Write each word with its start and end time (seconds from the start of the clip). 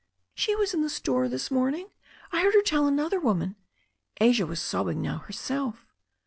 "She 0.33 0.55
was 0.55 0.73
in 0.73 0.81
the 0.81 0.89
store 0.89 1.29
this 1.29 1.51
morning. 1.51 1.89
I 2.31 2.41
heard 2.41 2.55
her 2.55 2.63
tell 2.63 2.87
another 2.87 3.19
woman" 3.19 3.55
Asia 4.19 4.47
was 4.47 4.59
sobbing 4.59 4.99
now 4.99 5.19
herself. 5.19 5.85